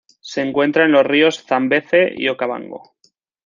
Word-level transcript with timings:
Se 0.19 0.41
encuentra 0.41 0.85
en 0.85 0.93
los 0.93 1.03
ríos 1.05 1.43
Zambeze 1.45 2.11
y 2.17 2.27
Okavango. 2.29 2.95